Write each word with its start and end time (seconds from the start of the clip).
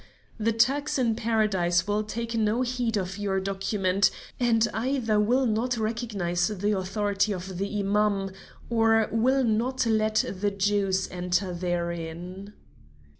The 0.39 0.51
Turks 0.51 0.97
in 0.97 1.13
Paradise 1.15 1.85
will 1.85 2.03
take 2.03 2.33
no 2.33 2.63
heed 2.63 2.97
of 2.97 3.19
your 3.19 3.39
document, 3.39 4.09
and 4.39 4.67
either 4.73 5.19
will 5.19 5.45
not 5.45 5.77
recognize 5.77 6.47
the 6.47 6.75
authority 6.75 7.31
of 7.33 7.59
the 7.59 7.79
Imam, 7.81 8.31
or 8.67 9.07
will 9.11 9.43
not 9.43 9.85
let 9.85 10.25
the 10.27 10.49
Jews 10.49 11.07
enter 11.11 11.53
therein. 11.53 12.53